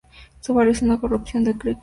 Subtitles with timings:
[0.39, 1.79] Su nombre es una corrupción del creek "ak-lowahe", 'barro'.